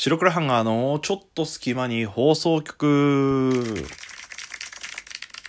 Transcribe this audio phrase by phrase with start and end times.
[0.00, 3.84] 白黒ハンガーのちょっと隙間に放送局。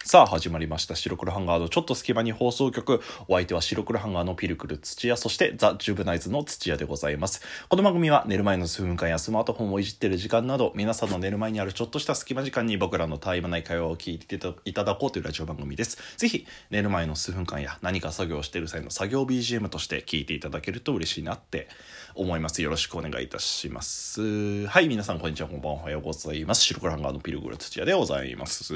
[0.09, 0.96] さあ始まりました。
[0.96, 3.00] 白黒ハンガーのちょっと隙間に放送局。
[3.28, 7.43] お相手は白黒ハンガーのピルクル土屋そしてザ・ジュブナイズの土屋でございます。
[7.68, 16.00] この番組は寝る前の数分間やスマートフォンをいじってる時間など皆さんの寝る前にあるちょっとした隙間時間に僕らの絶え間ない会話を聞いていただこうというラジオ番組です。
[16.18, 21.68] ぜひ寝る前の数分間や何か作業をしている際の作業 BGM として聞いていただけると嬉しいなって
[22.16, 22.64] 思います。
[22.64, 24.66] よろしくお願いいたします。
[24.66, 25.82] はい皆さんこんにちはこんばんは。
[25.82, 26.64] おはようございます。
[26.64, 28.73] 白黒ハンガーのピルクル土屋でございます。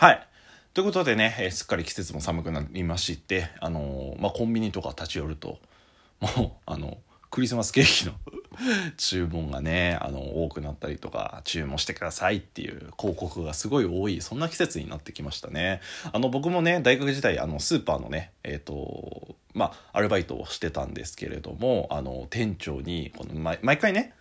[0.00, 0.29] はい。
[0.72, 5.58] ということでね、えー、すっかり季節も寒くなりまして、あのー、まあ、コンビニとか立ち寄ると、
[6.38, 6.98] もう、あの、
[7.28, 8.12] クリスマスケーキの
[8.96, 15.80] 注文がね、あの、多くなったりとか、注文してくださいっていう広告がすごい多い、そんな季節になってきましたね。
[16.12, 24.14] あの、僕もね、大学時代、あの、スーパーのね、えっ、ー、と、まあ、アルバイトをしてたんですけれども、あの、店長に、この、毎回ね、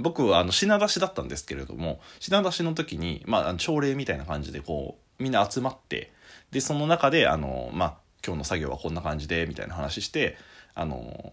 [0.00, 6.12] 僕はあの品出しだったんですけれども品出しの時に、まあ、朝礼みたいな感じでこうみんな集まって
[6.50, 10.36] でその中であの、まあ、今日の作業はこんな感じでみたいな話して
[10.74, 11.32] あの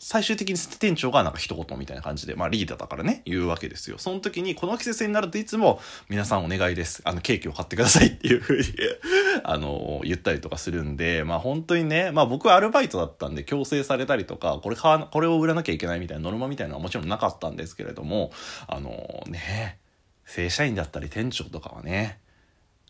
[0.00, 3.98] 最終的に店長がなんか一言みたいな感じで、まあリーダーだからね、言うわけですよ。
[3.98, 7.02] その時に、この季節になるといつも、皆さんお願いです。
[7.04, 8.64] あの、ケーキを買ってくださいっていうふうに
[9.42, 18.30] あの、言ったりとかするんで、まあ本当にね、まあ僕はアルバイトだったんで強制されたりとか、これ買わ、これを売らなきゃいけないみたいなノルマみたいなのはもちろんなかったんですけれども、
[18.68, 19.78] あのね、
[20.24, 22.20] 正社員だったり店長とかはね、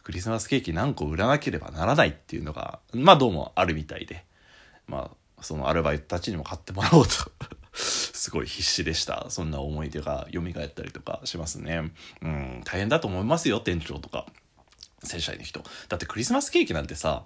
[0.03, 4.25] クリスマスケーキ何個売らなければならないっていうのが、まあどうもあるみたいで、
[4.87, 7.13] まあそのアルバイトたちにも買ってもらおうと。
[7.73, 9.27] すごい必死でした。
[9.31, 11.93] そんな思い出が蘇ったりとかしますね。
[12.23, 14.27] うん大変だと思いますよ店長とか。
[15.05, 15.63] 正社員の人。
[15.89, 17.25] だってクリスマスケーキなんてさ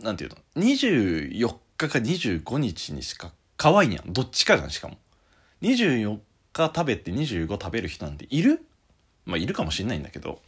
[0.00, 1.30] なんていうの？24
[1.78, 4.12] 日か25日にしか可愛いやん。
[4.12, 4.96] どっちかじゃんしかも。
[5.62, 6.18] 24
[6.52, 8.66] 日食べて25食べる人なんている？
[9.24, 10.42] まあいるかもしんないんだけど。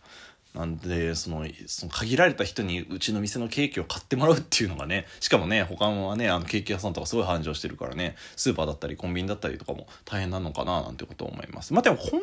[0.54, 11.74] なんでそのその限られた人にうちの店のケーキを買ってもらうっていうのがねしかもね他はねあのケーキ屋さんとかすごい繁盛してるからねスーパーだったりコンビニだったりとかも大変なのかななんてことを思います。
[11.74, 12.16] まあでもコンビ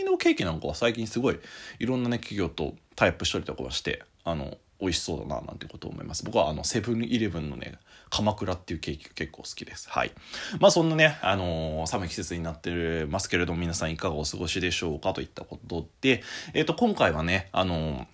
[0.00, 1.38] ニのケーキなんかは最近すごい
[1.78, 6.24] いろんなね企業とタイアップしたりとかしてあの美味しそうだななんてことを思います。
[6.24, 7.74] 僕はあのセブンイレブンのね
[8.10, 9.90] 鎌倉っていうケーキが結構好きです。
[9.90, 10.12] はい。
[10.60, 16.22] まあそんなね、あのー、寒い季節になってますけれども皆さんいかがお過ごしでしょうかといったことで
[16.54, 18.06] えっ、ー、と今回はねあのー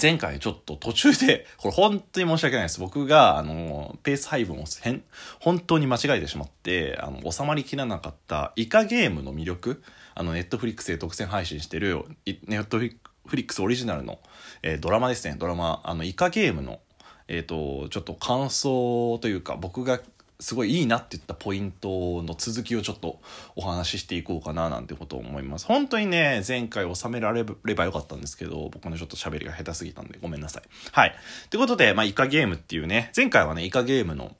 [0.00, 2.78] 前回ちょっと途中で、 これ本当に申し訳ないです。
[2.80, 5.02] 僕が、あの、ペース配分を変、
[5.40, 9.82] 本当に間違えてしまって、あの、収まりきらなかったイカゲームの魅力、
[10.14, 14.18] あの、ネットフリックスで独占配信してる、ネットフリフリックスオリジナルの、
[14.62, 15.36] えー、ドラマですね。
[15.38, 16.80] ドラマ、あの、イカゲームの、
[17.28, 20.00] えっ、ー、と、ちょっと感想というか、僕が
[20.40, 23.20] すごいいいなって言ったポイントの続きをちょっと
[23.56, 25.66] お話ししていこうかななんてことを思います。
[25.66, 30.62] 本当にね、前回収められればよかったんですけど、僕のちょっと喋りが下手すぎたんでごめんなさい。
[30.92, 31.14] はい。
[31.50, 34.36] ということで、まあ、イカゲームっていうね、前回はね、イカゲームの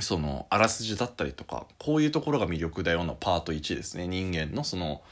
[0.00, 4.06] その、あらすじだったりとか、こういうところが魅力だよのパート1ですね。
[4.06, 5.02] 人間のその、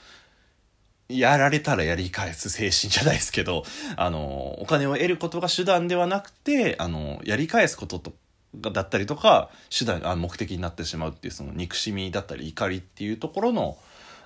[1.11, 3.65] やられたらやり返す精神じゃないですけど、
[3.97, 8.13] あの、お金を得ることが手段ではなくて、あの、やり返すことと、
[8.55, 13.79] だったりとか、手段、あ目的になってしまうっていうその憎しみだったり怒りっていうところの、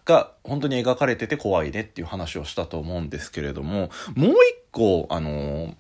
[0.05, 4.37] が本当に描かれてて怖いねっていう話をしたと思うんですけれども、もう一
[4.71, 5.75] 個、あの、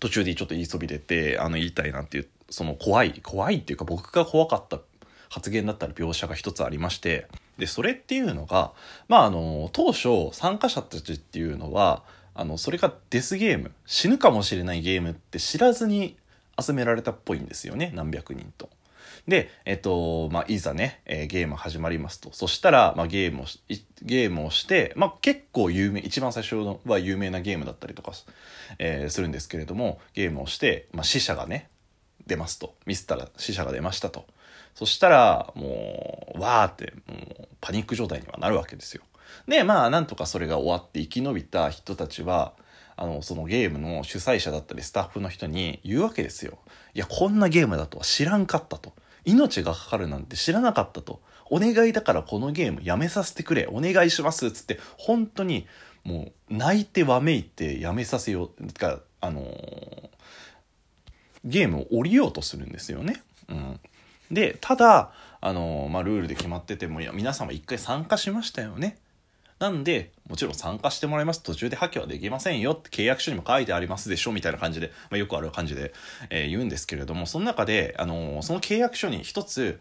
[0.00, 4.80] 途中でちょっと言いそびれて、あの、言いたいなっていう、その怖い、怖いっていうか僕が怖かった
[5.28, 7.28] 発言だったり描写が一つありまして、
[7.58, 8.72] で、それっていうのが、
[9.08, 12.02] まあ、あの、当初参加者たちっていうのは、
[12.34, 16.16] あの、それがデスゲーム、死ぬかもしれないゲームって知らずに
[16.60, 18.68] 集められたっぽいんですよね、何百人と。
[19.28, 22.30] で、えっと、まあ、いざね、えー、ゲーム始まりますと。
[22.32, 23.60] そしたら、まあ、ゲームをし、
[24.02, 28.12] ゲームをして、まあ、結構有名、一番最初は有名なゲームだったりとか、
[28.78, 31.70] えー、するんですけれども、ゲームをして、まあ、死者がね、
[32.26, 32.74] 出ますと。
[32.86, 34.26] ミスったら死者が出ましたと。
[34.74, 39.02] そしたら、もう、わーって、もう、パニック状態にはなるわけですよ。
[39.46, 42.54] で、まあ、なんとかそれが終わって生き延びた人たちは、
[42.96, 46.58] あの、そのゲームの主催者だったりスタッフの人に言うわけですよ。
[46.94, 48.92] いや、こんなゲームだとは知らんかったと。
[49.24, 51.20] 命がかかるなんて知らなかったと。
[51.50, 53.68] お願いだからこのゲームやめさせてくれ。
[53.70, 54.50] お願いします。
[54.52, 55.66] つって、本当に、
[56.04, 58.72] もう、泣いてわめいてやめさせよう。
[58.72, 60.08] か、あのー、
[61.44, 63.22] ゲームを降りようとするんですよね。
[63.48, 63.80] うん。
[64.34, 68.98] で、ただ、あの、まあ、ルールで決まってても、いや、皆様一回参加しましたよね。
[69.58, 71.42] なんで、もちろん参加してもらいます。
[71.42, 75.94] 途中で破棄はできませんよって契約書にも書いてありますでしょみたいな感じで、まあ、よくある感じで、
[76.30, 79.80] えー、言うんですけれども、その中で、あのー、その契約書に一つ、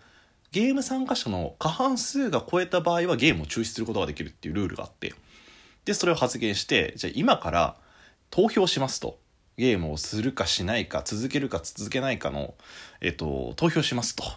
[0.53, 5.15] ゲーム参加者の過半数が超えた場合はゲームを中止することができるっていうルールがあって
[5.83, 7.75] でそれを発言してじゃあ今から
[8.29, 9.17] 投票しますと
[9.57, 12.55] ゲームをするかしないか続けるか続けないかの、
[13.01, 14.23] えっと、投票しますと。
[14.23, 14.27] っ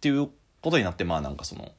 [0.00, 0.28] ていう
[0.60, 1.72] ことになってまあなんかその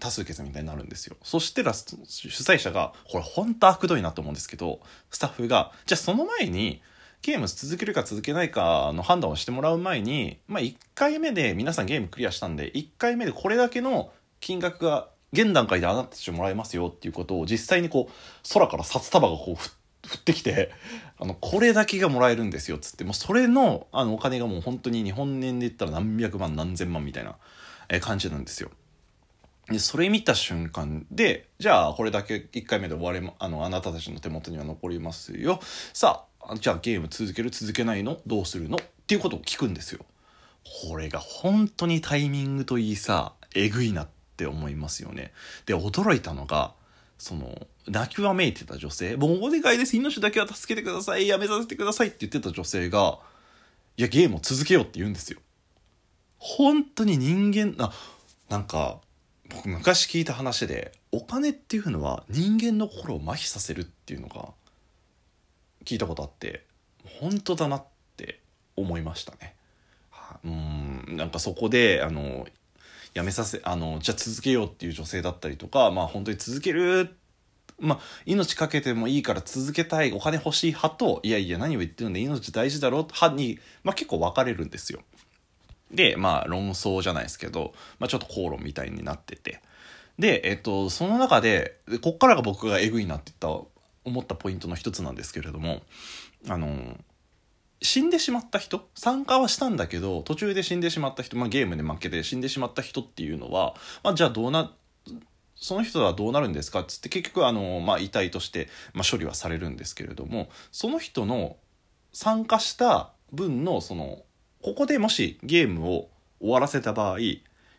[0.00, 1.16] 多数決みたいになるんですよ。
[1.22, 4.80] そしてラスト主催者がこれ本当悪どいなと思うんですけど
[5.10, 6.82] スタッフがじゃあその前に
[7.22, 19.56] ゲーム続けるか続けないかの判断をしてもらう前に、まあ、1回目で皆さんゲームクリアしたんで1回目でこれだけの金額が現段階であなたたちもらえますよっていうことを実際にこう空から札束がこう
[20.08, 20.70] 降ってきて
[21.18, 27.36] あのこれだけがもらえるんですよっつってもうそれのあのお金がもう本当に日本円で言ったら何百万何千万みたいな
[28.00, 28.70] 感じなんですよ。
[29.68, 35.58] でそれ見た瞬間でじゃあこれだけ1回目で終われあのあなたたちの手元には残りますよ
[35.92, 38.18] さあじゃあゲーム続ける続けないの？
[38.26, 38.76] どうするの？
[38.76, 40.04] っていうことを聞くんですよ。
[40.88, 45.32] これが本当にタイミングといいさえぐいなって思いますよね。
[45.64, 46.72] で驚いたのが
[47.18, 53.18] その泣きわめいてた女性もうお願いです命だけは助けてくださいやめさせてくださいって言ってた女性が
[53.96, 55.40] いやゲームを続けようって言うんですよ。
[56.38, 57.92] 本当に人間あ
[58.50, 59.00] なんか
[59.48, 64.48] 僕昔聞いた話でお金っていうのは人間の心を麻痺させるっていうのが
[65.84, 66.64] 聞いたことあって
[67.20, 67.84] 本当だなっ
[68.16, 68.40] て
[68.76, 69.54] 思いましたね。
[70.44, 72.46] うんなんかそこであの
[73.16, 77.16] やめさせあのじゃあ続けようっていう女性だったりとかまあ本当に続ける
[77.78, 85.00] まあ、命かけてもいいから続けたいお金欲しい派といやいや何を言ってるんだ命大事だろ派に、まあ、結構分かれるんですよ。
[85.90, 89.60] でまあ論争じゃないですけど、まあ、ちょっと口論みたいになってて
[90.18, 93.66] で、えっと、その中でこっからが僕がえぐいなって言った
[94.04, 95.82] 思ったポイントの一つなんですけれども
[96.48, 96.96] あの
[97.82, 98.88] 死んでしまった人？
[98.94, 104.72] 参加はしたんだけど途中で死んでしまった人、まあ、ゲームで負けて死んでしまった人っていうのは、まあ、じゃあどうな
[105.54, 106.80] その人はどうなるんですか？
[106.80, 111.56] っつって結局あの、まあ、遺体として、ま、処理はされるんですけれどもその人の
[112.12, 114.22] 参加した分のその
[114.62, 116.08] ここでもしゲームを
[116.40, 117.18] 終わらせた場合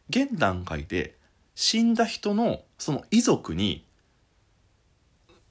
[0.09, 1.15] 現段階で
[1.55, 3.83] 死んだ人のその遺族に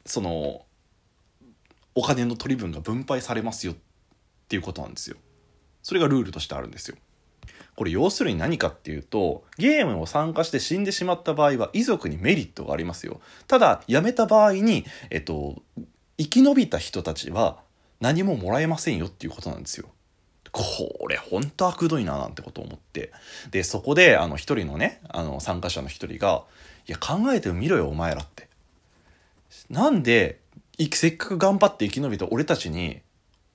[0.04, 0.64] その
[1.94, 3.76] お金の取り分が分配されますよっ
[4.46, 5.16] っていうことなんですよ。
[5.82, 6.96] それがルールとしてあるんですよ。
[7.74, 13.20] これ要するに何かっていうとゲームを参加して死んでしまった場合は遺族にメリットがありますよ。
[13.48, 15.62] ただ辞めた場合に、えっと、
[16.16, 17.58] 生き延びた人たちは
[18.00, 19.88] 何ももらえませんよっていうことなんですよ。
[20.52, 23.12] これほんと悪どいななんてことを思って
[23.50, 26.44] でそこであの一人のねあの参加者の一人が
[26.88, 28.48] 「いや考えてみろよお前ら」って
[29.68, 30.40] なんで
[30.92, 33.02] せっかく頑張って生き延びた俺たちに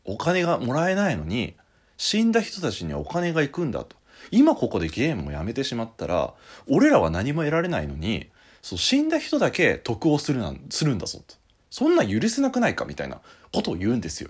[0.05, 1.55] お金がもらえないのに
[1.97, 3.95] 死んだ人たちにはお金が行くんだと。
[4.29, 6.33] 今ここでゲームをやめてしまったら
[6.67, 8.29] 俺らは何も得られないのに
[8.61, 11.35] そう死んだ人だけ得をするなんするんだぞと。
[11.69, 13.21] そんな許せなくないかみたいな
[13.53, 14.29] ことを言うんですよ。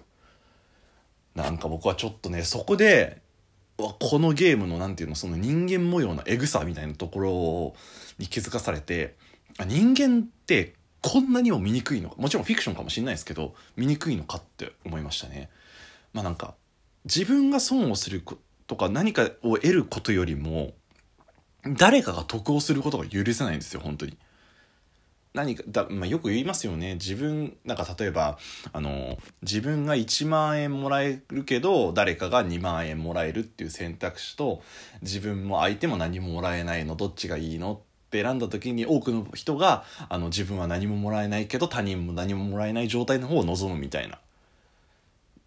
[1.35, 3.21] なんか僕はちょっとねそこで
[3.77, 7.75] このゲームの何て言うのその人間模様のエグさみたいなところ
[8.19, 9.15] に気づかされて
[9.65, 15.49] 人間ってこんなにも醜いのかもちろんフィクションかもしれないですけど醜いのかって思いましたね。
[16.13, 16.55] まあなんか
[17.05, 18.23] 自分が損をする
[18.67, 20.73] とか何かを得ることよりも
[21.65, 24.17] 誰かが得をすることが許せないんですよ本当に。
[25.33, 28.37] 何かだ、まあ、よく言いますよね自分なんか例えば
[28.73, 34.61] あの自分が1万円もらえるけど誰かが2万円もらえるっていう選択肢と
[35.01, 44.19] 自分も相手も何ももらえないのどっちがいいのって選んだ時に多くの人があの自分は何ももらえないけど他人も何ももらえない状態の方を望むみたいな。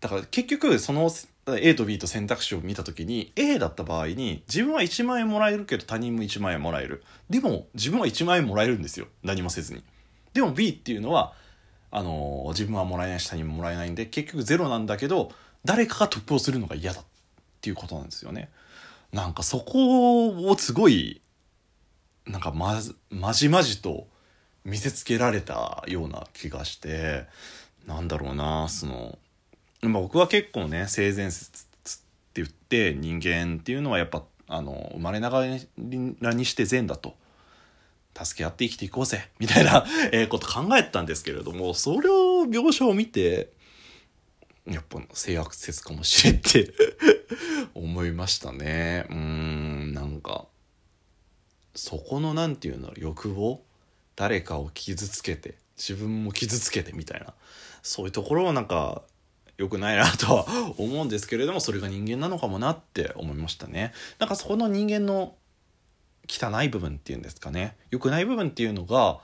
[0.04, 1.11] だから結局その
[1.46, 7.02] A と B と選択肢を見た時に A だった場合に自分は1万円もらえるけど他人も1万円もらえる。
[7.30, 9.06] でも自分は1万円もらえるんですよ。
[9.23, 9.82] 何もせずに。
[10.34, 11.32] でも B っていうのは
[11.90, 15.32] あの自分はもらえないし他人ももらえないんで結局ゼロなんだけど
[15.64, 17.04] 誰かが得をするのが嫌だっ
[17.62, 18.50] ていうことなんですよね。
[19.11, 21.23] なんかそこをすごい
[22.26, 24.06] なんかままじまじと
[24.66, 27.25] 見せつけられたような気がして
[27.87, 29.18] なんだろうなその
[29.88, 31.66] まあ、僕は結構ね性善説っ
[32.32, 35.46] て言って人間っていうのはやっぱあの生まれなが
[36.20, 37.14] らにして善だと。
[38.16, 39.28] 助け合って生きていこうぜ。
[39.40, 43.50] みたいな、えこと考えてたんですけれどもそれを描写を見て
[44.70, 46.72] やっぱ性悪説かもしれんって
[47.74, 49.06] 思いましたね。
[49.10, 50.46] うんなんか
[51.74, 53.60] そこの何て言うの欲望？
[54.14, 57.34] 誰かを傷つけて自分も傷つけてみたいな。
[57.82, 59.02] そういうところをなんか
[59.56, 60.46] 良くないなとは
[60.78, 63.92] 思うんですけれどもそれが人間なのかもなって思いましたね。
[64.18, 65.34] なんかそこの人間の
[66.28, 67.76] 汚い部分っていうんですかね。
[67.90, 69.20] 良くない部分っていうのが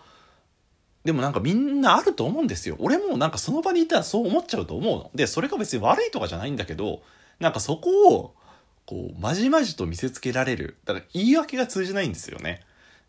[1.04, 2.76] でもなんかみんなあると思うんですよ。
[2.78, 5.10] 俺もなんかその場にいたらそう思っちゃうと思うの。
[5.14, 7.02] でそれが別に悪いとかじゃないんだけど
[7.38, 8.34] なんかそこを
[8.86, 10.76] こうまじまじと見せつけられる。
[10.84, 12.60] だから言い訳が通じないんですよね。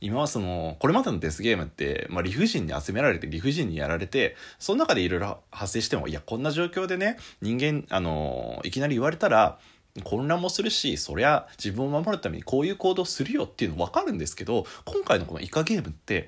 [0.01, 9.60] 今はそのこれまでのデスゲームって、まあ、理不尽に集められて理不尽にやられてその中でいろいろ発生してもいやこんな状況でね人間あのいきなり言われたら
[10.03, 16.27] 混乱もするしそりゃ自分を守るためにこういう行動するよっていうの分かるんですけど今回のこのイカゲームって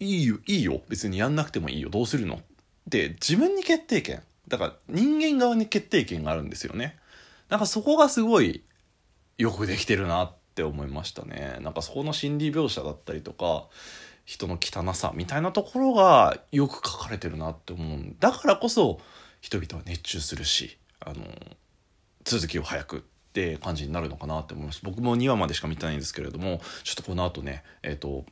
[0.00, 0.82] いいよいいよ。
[0.88, 1.88] 別にやんなくてもいいよ。
[1.88, 2.40] どうするの？
[2.88, 4.22] で自分に決定権。
[4.48, 6.98] だから人間側に決定権があるんですよね。
[7.48, 8.64] なんかそこがすごい
[9.38, 11.58] よくできてるなってって思いましたね。
[11.62, 13.66] なんかそこの心理描写だったりとか
[14.24, 19.00] 人の汚さみたいなところがよく書かれてるなって思うだからこそ
[19.40, 21.24] 人々は熱中するしあの
[22.22, 23.00] 続きを早くっ
[23.32, 24.80] て感じになるのかなって思います。
[24.84, 28.24] 僕も2話までしか見てないんですけれどもちょっとこの後ねえっ、ー、と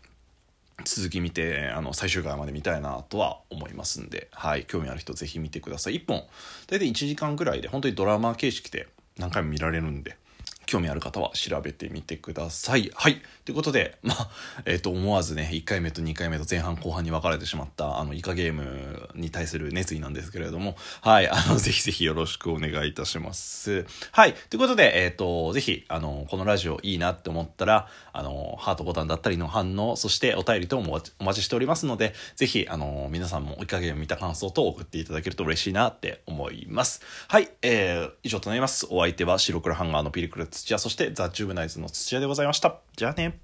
[0.85, 5.97] 続き見てあの最終回まで見たいなとは思いますんで、はい、興味ある人ぜひ見てください。
[5.97, 6.23] 1本
[6.69, 8.87] 大体1時間ぐらいで本当にドラマ形式で
[9.19, 10.17] 何回も見られるんで
[10.73, 12.91] 興味ある方は調べてみてください。
[12.95, 13.21] はい。
[13.45, 14.31] ということで、まあ、
[14.65, 21.29] えっ、ー、と、思わずね、1回目と2回目と前半後半に分かれてしまった、あの、イカゲームに対する熱意なんですけれども、はい。
[21.29, 23.85] あの、 ぜひぜひよろしくお願いいたします。
[24.13, 24.33] はい。
[24.33, 37.03] ということで、えっ、ー、と、ぜひ、あの、このラジオいいなって思ったら、あの、ハートボタンだったりの反応、そしてお便りともお待ちしておりますので、ぜひ、あの、皆さんもイカゲーム見た感想と送っていただけると嬉しいなって思います。
[37.29, 37.51] はい。
[37.61, 38.87] えー、以上となります。
[38.89, 42.79] お相手は白黒ハンガーのピリクルツ土屋、そしてザ・チューブナイズの土屋でございました。
[42.97, 43.41] じゃあね。